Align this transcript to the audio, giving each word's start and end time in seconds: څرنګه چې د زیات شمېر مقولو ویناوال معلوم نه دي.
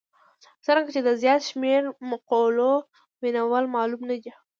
څرنګه 0.65 0.89
چې 0.95 1.01
د 1.03 1.09
زیات 1.21 1.41
شمېر 1.49 1.81
مقولو 2.11 2.71
ویناوال 3.23 3.65
معلوم 3.75 4.01
نه 4.09 4.15
دي. 4.23 4.31